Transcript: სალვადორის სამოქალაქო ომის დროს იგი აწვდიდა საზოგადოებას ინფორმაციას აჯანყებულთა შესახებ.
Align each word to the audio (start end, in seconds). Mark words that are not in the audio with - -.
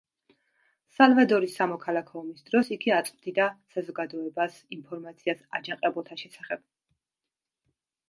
სალვადორის 0.95 1.57
სამოქალაქო 1.61 2.15
ომის 2.23 2.41
დროს 2.49 2.73
იგი 2.77 2.95
აწვდიდა 3.01 3.49
საზოგადოებას 3.77 4.61
ინფორმაციას 4.81 5.47
აჯანყებულთა 5.61 6.23
შესახებ. 6.27 6.69